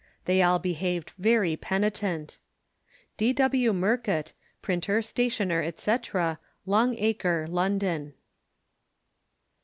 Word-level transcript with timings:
They 0.25 0.41
all 0.41 0.57
behaved 0.57 1.11
very 1.19 1.55
penitent. 1.55 2.39
D. 3.17 3.33
W. 3.33 3.71
Murcutt, 3.71 4.31
Printer, 4.63 5.03
Stationer, 5.03 5.71
&c., 5.77 5.95
Long 6.65 6.95
Acre, 6.97 7.45
London. 7.47 8.15